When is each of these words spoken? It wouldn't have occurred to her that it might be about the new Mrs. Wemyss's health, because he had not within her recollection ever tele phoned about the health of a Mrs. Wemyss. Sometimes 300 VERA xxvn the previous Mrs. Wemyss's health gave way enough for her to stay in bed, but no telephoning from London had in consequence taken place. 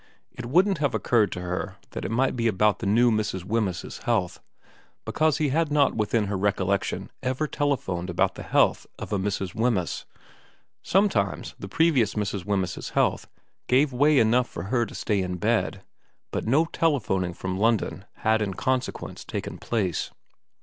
It 0.31 0.47
wouldn't 0.47 0.79
have 0.79 0.95
occurred 0.95 1.31
to 1.33 1.41
her 1.41 1.75
that 1.91 2.03
it 2.03 2.09
might 2.09 2.35
be 2.35 2.47
about 2.47 2.79
the 2.79 2.87
new 2.87 3.11
Mrs. 3.11 3.43
Wemyss's 3.43 3.99
health, 3.99 4.39
because 5.05 5.37
he 5.37 5.49
had 5.49 5.71
not 5.71 5.93
within 5.93 6.25
her 6.25 6.37
recollection 6.39 7.11
ever 7.21 7.45
tele 7.45 7.77
phoned 7.77 8.09
about 8.09 8.33
the 8.33 8.41
health 8.41 8.87
of 8.97 9.13
a 9.13 9.19
Mrs. 9.19 9.53
Wemyss. 9.53 10.05
Sometimes 10.81 11.49
300 11.49 11.49
VERA 11.49 11.51
xxvn 11.51 11.59
the 11.61 11.67
previous 11.67 12.13
Mrs. 12.15 12.45
Wemyss's 12.45 12.89
health 12.89 13.27
gave 13.67 13.93
way 13.93 14.17
enough 14.17 14.49
for 14.49 14.63
her 14.63 14.87
to 14.87 14.95
stay 14.95 15.21
in 15.21 15.37
bed, 15.37 15.81
but 16.31 16.47
no 16.47 16.65
telephoning 16.65 17.35
from 17.35 17.59
London 17.59 18.05
had 18.25 18.41
in 18.41 18.55
consequence 18.55 19.23
taken 19.23 19.59
place. 19.59 20.09